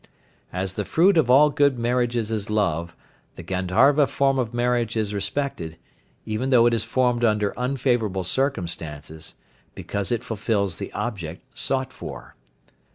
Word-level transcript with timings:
As 0.51 0.73
the 0.73 0.83
fruit 0.83 1.15
of 1.15 1.29
all 1.29 1.51
good 1.51 1.77
marriages 1.77 2.31
is 2.31 2.49
love, 2.49 2.95
the 3.35 3.43
Gandharva 3.43 4.07
form 4.07 4.39
of 4.39 4.51
marriage 4.51 4.97
is 4.97 5.13
respected, 5.13 5.77
even 6.25 6.49
though 6.49 6.65
it 6.65 6.73
is 6.73 6.83
formed 6.83 7.23
under 7.23 7.53
unfavourable 7.55 8.23
circumstances, 8.23 9.35
because 9.75 10.11
it 10.11 10.23
fulfils 10.23 10.77
the 10.77 10.91
object 10.93 11.43
sought 11.55 11.93
for. 11.93 12.35